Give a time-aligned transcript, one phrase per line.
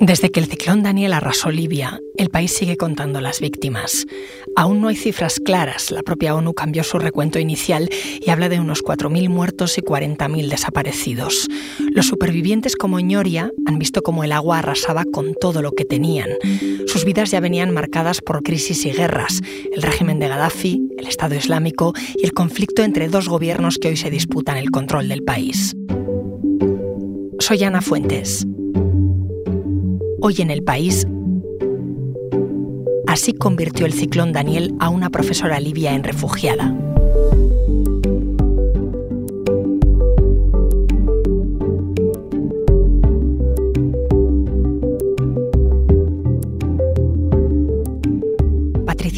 [0.00, 4.06] Desde que el ciclón Daniel arrasó Libia, el país sigue contando las víctimas.
[4.56, 5.90] Aún no hay cifras claras.
[5.90, 10.48] La propia ONU cambió su recuento inicial y habla de unos 4.000 muertos y 40.000
[10.48, 11.48] desaparecidos.
[11.92, 16.30] Los supervivientes como Ñoria han visto cómo el agua arrasaba con todo lo que tenían.
[16.86, 21.34] Sus vidas ya venían marcadas por crisis y guerras, el régimen de Gaddafi, el Estado
[21.34, 25.76] Islámico y el conflicto entre dos gobiernos que hoy se disputan el control del país.
[27.38, 28.46] Soy Ana Fuentes.
[30.22, 31.06] Hoy en el país,
[33.06, 36.74] así convirtió el ciclón Daniel a una profesora libia en refugiada.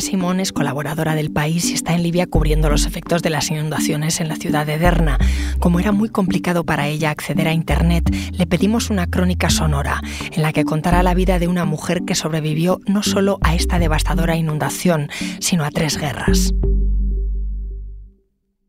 [0.00, 4.20] Simón es colaboradora del país y está en Libia cubriendo los efectos de las inundaciones
[4.20, 5.18] en la ciudad de Derna.
[5.60, 10.00] Como era muy complicado para ella acceder a Internet, le pedimos una crónica sonora
[10.32, 13.78] en la que contará la vida de una mujer que sobrevivió no solo a esta
[13.78, 15.08] devastadora inundación,
[15.40, 16.52] sino a tres guerras.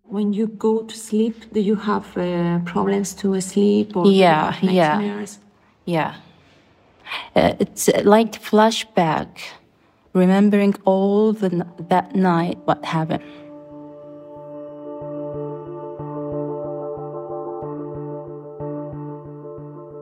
[0.03, 5.25] When you go to sleep, do you have uh, problems to sleep or yeah, yeah,
[5.85, 6.16] yeah.
[7.35, 9.28] Uh, it's like flashback.
[10.16, 13.21] Remembering all that night what happened.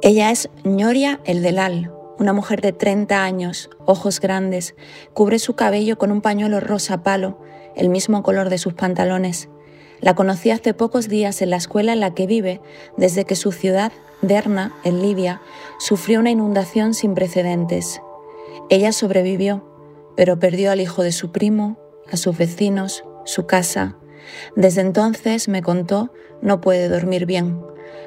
[0.04, 4.76] Ella es Ñoria El Delal, una mujer de 30 años, ojos grandes,
[5.14, 7.40] cubre su cabello con un pañuelo rosa palo,
[7.76, 9.50] el mismo color de sus pantalones.
[10.02, 12.62] La conocí hace pocos días en la escuela en la que vive,
[12.98, 15.42] desde que su ciudad, Derna, en Libia,
[15.80, 18.02] sufrió una inundación sin precedentes.
[18.70, 19.73] Ella sobrevivió
[20.16, 21.78] pero perdió al hijo de su primo,
[22.12, 23.98] a sus vecinos, su casa.
[24.56, 26.12] Desde entonces, me contó,
[26.42, 27.60] no puede dormir bien.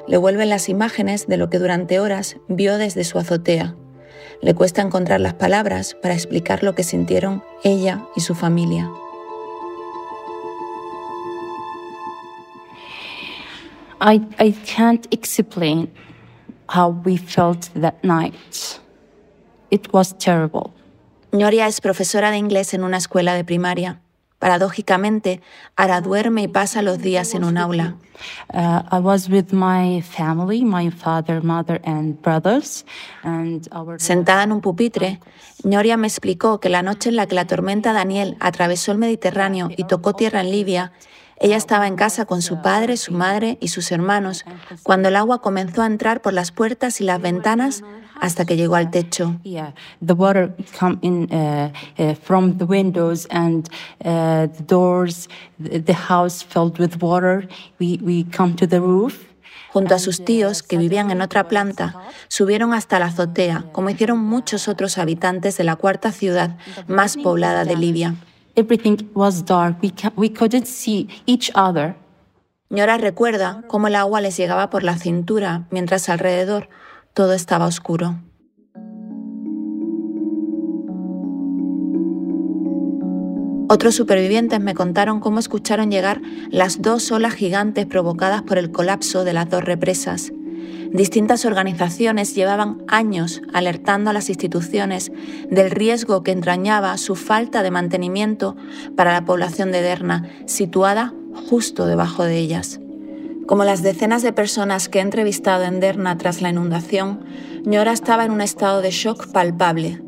[0.07, 3.75] Le vuelven las imágenes de lo que durante horas vio desde su azotea.
[4.41, 8.89] Le cuesta encontrar las palabras para explicar lo que sintieron ella y su familia.
[13.99, 15.89] I, I can't explain
[16.67, 18.79] how we felt that night.
[19.71, 20.71] It was terrible.
[21.31, 23.99] Ñoria es profesora de inglés en una escuela de primaria.
[24.39, 25.41] Paradójicamente,
[25.75, 27.95] Ara duerme y pasa los días en un aula.
[33.97, 35.19] Sentada en un pupitre,
[35.63, 39.69] Ñoria me explicó que la noche en la que la tormenta Daniel atravesó el Mediterráneo
[39.75, 40.91] y tocó tierra en Libia,
[41.39, 44.43] ella estaba en casa con su padre, su madre y sus hermanos
[44.81, 47.83] cuando el agua comenzó a entrar por las puertas y las ventanas
[48.19, 49.35] hasta que llegó al techo.
[49.43, 53.67] The water come in uh, uh, from the windows and
[54.03, 55.27] uh, the doors.
[55.59, 57.47] The house filled with water.
[57.79, 59.25] We we come to the roof.
[59.73, 61.93] Junto a sus tíos, que vivían en otra planta,
[62.29, 66.57] subieron hasta la azotea, como hicieron muchos otros habitantes de la cuarta ciudad
[66.87, 68.15] más poblada de Libia.
[68.55, 69.77] Everything was dark.
[69.83, 71.95] We, we couldn't see each other.
[72.69, 76.69] Ñora recuerda cómo el agua les llegaba por la cintura, mientras alrededor
[77.17, 78.19] todo estaba oscuro.
[83.69, 89.23] Otros supervivientes me contaron cómo escucharon llegar las dos olas gigantes provocadas por el colapso
[89.23, 90.31] de las dos represas.
[90.91, 95.11] Distintas organizaciones llevaban años alertando a las instituciones
[95.49, 98.55] del riesgo que entrañaba su falta de mantenimiento
[98.95, 101.15] para la población de Derna, situada
[101.49, 102.79] justo debajo de ellas.
[103.47, 107.21] Como las decenas de personas que he entrevistado en Derna tras la inundación,
[107.63, 110.01] Ñora estaba en un estado de shock palpable.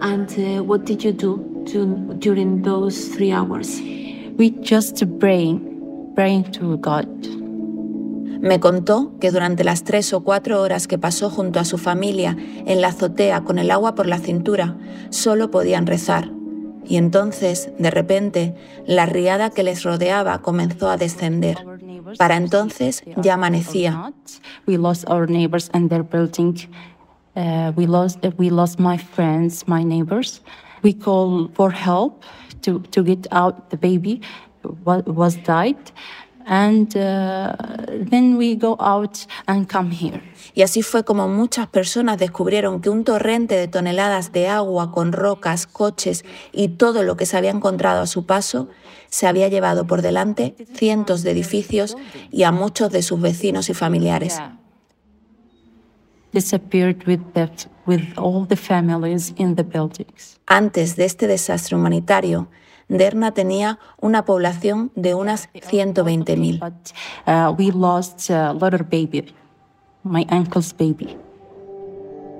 [0.00, 1.40] And uh, what did you do
[2.20, 3.80] during those three hours?
[4.38, 7.08] We just praying, praying to God.
[8.40, 12.36] Me contó que durante las tres o cuatro horas que pasó junto a su familia
[12.66, 14.76] en la azotea con el agua por la cintura,
[15.10, 16.33] solo podían rezar.
[16.86, 18.54] Y entonces, de repente,
[18.86, 21.58] la riada que les rodeaba comenzó a descender.
[22.18, 24.12] Para entonces ya amanecía.
[36.44, 36.50] Uh.
[36.50, 36.90] And
[38.10, 40.22] then we go out and come here.
[40.54, 45.12] Y así fue como muchas personas descubrieron que un torrente de toneladas de agua con
[45.12, 48.68] rocas, coches y todo lo que se había encontrado a su paso
[49.08, 51.96] se había llevado por delante cientos de edificios
[52.30, 54.40] y a muchos de sus vecinos y familiares.
[60.46, 62.48] Antes de este desastre humanitario,
[62.88, 66.60] Derna tenía una población de unas 120.000.
[67.26, 67.54] Uh,
[68.90, 69.34] baby,
[70.02, 71.16] my uncle's baby.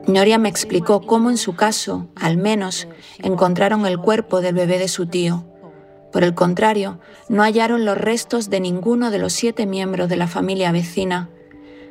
[0.06, 2.88] Noria me explicó cómo en su caso, al menos,
[3.22, 5.44] encontraron el cuerpo del bebé de su tío.
[6.12, 10.28] Por el contrario, no hallaron los restos de ninguno de los siete miembros de la
[10.28, 11.30] familia vecina.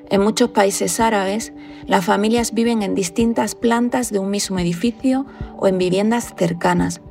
[0.10, 1.54] En muchos países árabes,
[1.88, 5.26] las familias viven en distintas plantas de un mismo edificio
[5.58, 7.02] o en viviendas cercanas.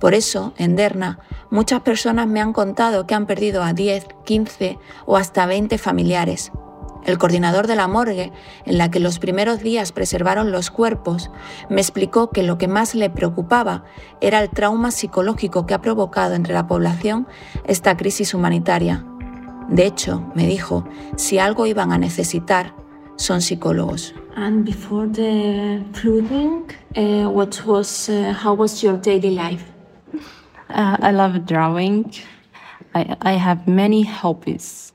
[0.00, 1.18] Por eso, en Derna,
[1.50, 6.52] muchas personas me han contado que han perdido a 10, 15 o hasta 20 familiares.
[7.06, 8.32] El coordinador de la morgue,
[8.64, 11.30] en la que los primeros días preservaron los cuerpos,
[11.70, 13.84] me explicó que lo que más le preocupaba
[14.20, 17.28] era el trauma psicológico que ha provocado entre la población
[17.64, 19.06] esta crisis humanitaria.
[19.68, 20.84] De hecho, me dijo,
[21.16, 22.74] si algo iban a necesitar,
[23.14, 24.12] son psicólogos.
[24.34, 26.64] And before the flooding,
[26.96, 28.56] uh, what was, uh, how?
[30.68, 32.10] Uh, I love drawing.
[32.94, 34.94] I, I have many hobbies.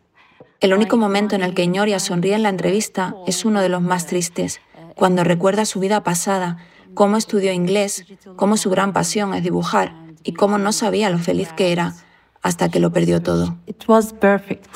[0.60, 3.82] El único momento en el que Ñoria sonríe en la entrevista es uno de los
[3.82, 4.62] más tristes,
[4.96, 6.58] cuando recuerda su vida pasada,
[6.94, 8.06] cómo estudió inglés,
[8.36, 11.96] cómo su gran pasión es dibujar y cómo no sabía lo feliz que era
[12.44, 13.58] hasta que lo perdió todo.
[13.66, 14.70] It was perfect.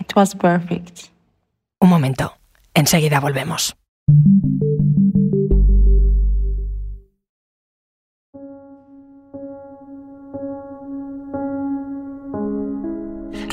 [0.00, 1.10] It was perfect.
[1.80, 2.34] Un momento,
[2.74, 3.76] enseguida volvemos.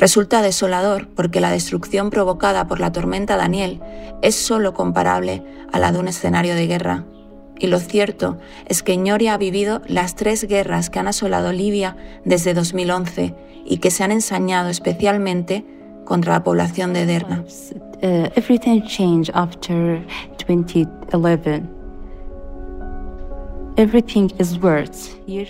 [0.01, 3.79] Resulta desolador porque la destrucción provocada por la tormenta Daniel
[4.23, 7.05] es solo comparable a la de un escenario de guerra.
[7.59, 11.97] Y lo cierto es que Ñoria ha vivido las tres guerras que han asolado Libia
[12.25, 15.63] desde 2011 y que se han ensañado especialmente
[16.03, 17.45] contra la población de Derna.
[18.01, 20.03] Uh, everything changed after
[20.47, 21.80] 2011.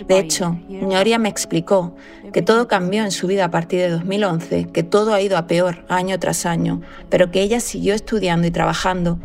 [0.06, 0.56] De hecho.
[0.68, 1.94] Ñoria me explicó
[2.32, 5.46] que todo cambió en su vida a partir de 2011, que todo ha ido a
[5.46, 9.18] peor año tras año, pero que ella siguió estudiando y trabajando.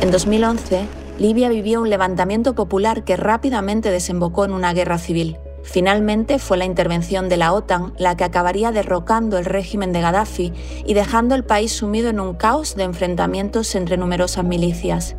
[0.00, 0.86] En 2011,
[1.18, 5.38] Libia vivió un levantamiento popular que rápidamente desembocó en una guerra civil.
[5.64, 10.52] Finalmente fue la intervención de la OTAN la que acabaría derrocando el régimen de Gaddafi
[10.86, 15.16] y dejando el país sumido en un caos de enfrentamientos entre numerosas milicias.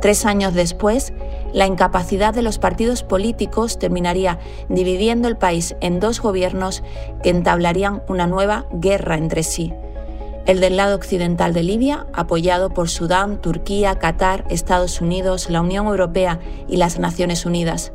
[0.00, 1.12] Tres años después,
[1.52, 4.38] la incapacidad de los partidos políticos terminaría
[4.68, 6.82] dividiendo el país en dos gobiernos
[7.22, 9.72] que entablarían una nueva guerra entre sí.
[10.46, 15.86] El del lado occidental de Libia, apoyado por Sudán, Turquía, Qatar, Estados Unidos, la Unión
[15.86, 16.38] Europea
[16.68, 17.92] y las Naciones Unidas.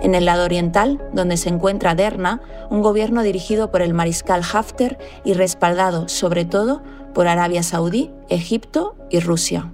[0.00, 4.98] En el lado oriental, donde se encuentra Derna, un gobierno dirigido por el mariscal Haftar
[5.24, 6.82] y respaldado sobre todo
[7.12, 9.70] por Arabia Saudí, Egipto y Rusia.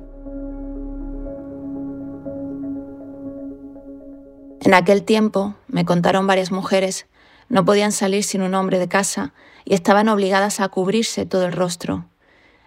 [4.67, 7.07] En aquel tiempo, me contaron varias mujeres,
[7.49, 9.33] no podían salir sin un hombre de casa
[9.65, 12.07] y estaban obligadas a cubrirse todo el rostro.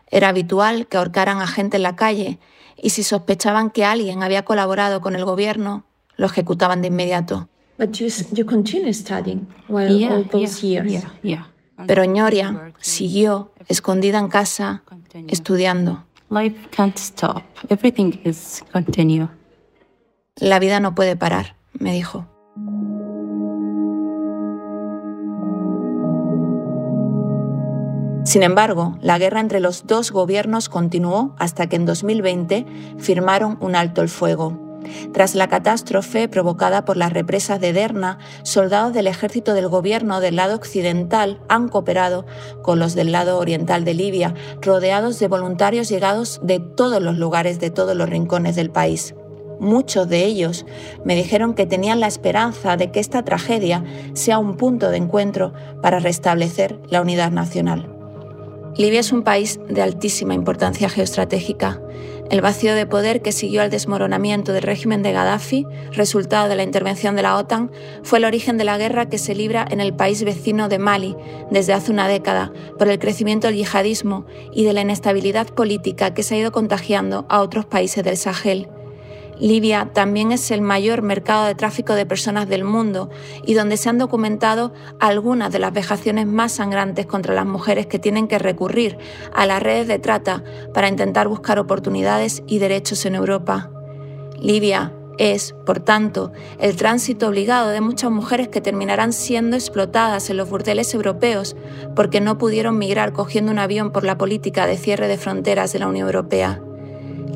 [0.08, 2.40] Era habitual que ahorcaran a gente en la calle
[2.78, 5.84] y si sospechaban que alguien había colaborado con el gobierno,
[6.16, 7.50] lo ejecutaban de inmediato.
[11.86, 14.84] Pero Ñoria siguió escondida en casa
[15.28, 16.06] estudiando.
[16.30, 17.44] Life can't stop.
[17.68, 19.28] Everything is continue.
[20.38, 22.28] La vida no puede parar, me dijo.
[28.30, 32.66] Sin embargo, la guerra entre los dos gobiernos continuó hasta que en 2020
[33.00, 34.70] firmaron un alto el fuego.
[35.14, 40.36] Tras la catástrofe provocada por las represas de Derna, soldados del ejército del gobierno del
[40.36, 42.26] lado occidental han cooperado
[42.62, 47.60] con los del lado oriental de Libia, rodeados de voluntarios llegados de todos los lugares,
[47.60, 49.16] de todos los rincones del país.
[49.60, 50.66] Muchos de ellos
[51.04, 55.54] me dijeron que tenían la esperanza de que esta tragedia sea un punto de encuentro
[55.82, 57.96] para restablecer la unidad nacional.
[58.78, 61.82] Libia es un país de altísima importancia geoestratégica.
[62.30, 66.64] El vacío de poder que siguió al desmoronamiento del régimen de Gaddafi, resultado de la
[66.64, 67.72] intervención de la OTAN,
[68.04, 71.18] fue el origen de la guerra que se libra en el país vecino de Mali
[71.52, 76.24] desde hace una década por el crecimiento del yihadismo y de la inestabilidad política que
[76.24, 78.70] se ha ido contagiando a otros países del Sahel.
[79.40, 83.10] Libia también es el mayor mercado de tráfico de personas del mundo
[83.46, 88.00] y donde se han documentado algunas de las vejaciones más sangrantes contra las mujeres que
[88.00, 88.98] tienen que recurrir
[89.34, 90.44] a las redes de trata
[90.74, 93.72] para intentar buscar oportunidades y derechos en Europa.
[94.42, 100.38] Libia es, por tanto, el tránsito obligado de muchas mujeres que terminarán siendo explotadas en
[100.38, 101.56] los burdeles europeos
[101.96, 105.80] porque no pudieron migrar cogiendo un avión por la política de cierre de fronteras de
[105.80, 106.62] la Unión Europea.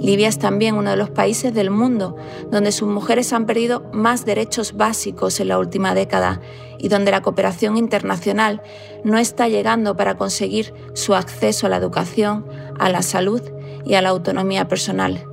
[0.03, 2.17] Libia es también uno de los países del mundo
[2.51, 6.41] donde sus mujeres han perdido más derechos básicos en la última década
[6.77, 8.62] y donde la cooperación internacional
[9.05, 12.45] no está llegando para conseguir su acceso a la educación,
[12.77, 13.41] a la salud
[13.86, 15.25] y a la autonomía personal.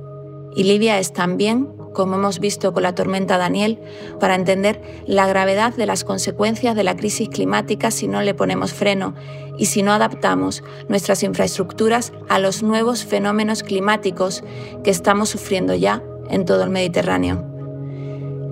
[0.55, 3.79] Y Libia es también, como hemos visto con la tormenta Daniel,
[4.19, 8.73] para entender la gravedad de las consecuencias de la crisis climática si no le ponemos
[8.73, 9.13] freno
[9.57, 14.43] y si no adaptamos nuestras infraestructuras a los nuevos fenómenos climáticos
[14.83, 17.45] que estamos sufriendo ya en todo el Mediterráneo.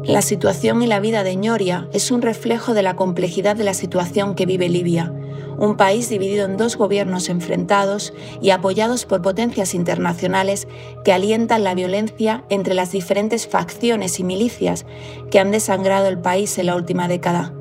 [0.04, 3.74] La situación y la vida de Ñoria es un reflejo de la complejidad de la
[3.74, 5.14] situación que vive Libia,
[5.58, 10.68] un país dividido en dos gobiernos enfrentados y apoyados por potencias internacionales
[11.04, 14.86] que alientan la violencia entre las diferentes facciones y milicias
[15.30, 17.54] que han desangrado el país en la última década.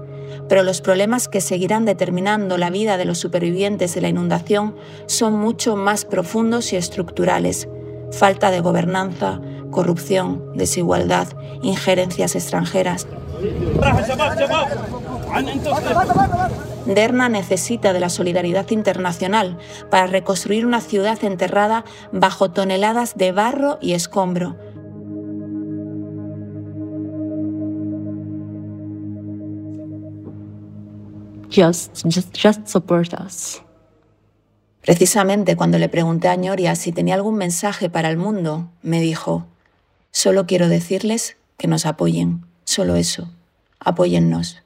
[0.48, 5.34] Pero los problemas que seguirán determinando la vida de los supervivientes de la inundación son
[5.34, 7.68] mucho más profundos y estructurales.
[8.12, 11.28] Falta de gobernanza, corrupción, desigualdad,
[11.62, 13.06] injerencias extranjeras.
[16.94, 19.58] Derna necesita de la solidaridad internacional
[19.90, 24.56] para reconstruir una ciudad enterrada bajo toneladas de barro y escombro.
[31.50, 33.62] Just, just, just support us.
[34.82, 39.46] Precisamente cuando le pregunté a Ñoria si tenía algún mensaje para el mundo, me dijo,
[40.10, 43.30] solo quiero decirles que nos apoyen, solo eso,
[43.80, 44.62] apóyennos.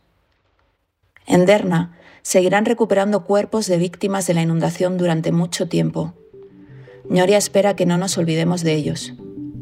[1.27, 6.15] En Derna seguirán recuperando cuerpos de víctimas de la inundación durante mucho tiempo.
[7.09, 9.15] Ñoria espera que no nos olvidemos de ellos,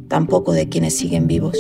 [0.09, 1.59] tampoco de quienes siguen vivos.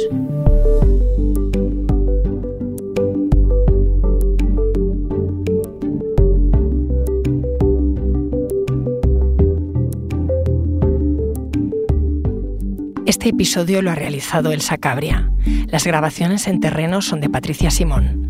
[13.06, 15.32] Este episodio lo ha realizado Elsa Cabria.
[15.66, 18.29] Las grabaciones en terreno son de Patricia Simón.